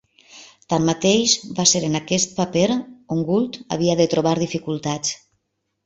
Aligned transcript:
Tanmateix, 0.71 1.35
va 1.59 1.65
ser 1.73 1.83
en 1.91 1.99
aquest 2.01 2.35
paper 2.41 2.65
on 2.79 3.23
Gould 3.31 3.63
havia 3.79 4.01
de 4.05 4.13
trobar 4.19 4.37
dificultats. 4.45 5.19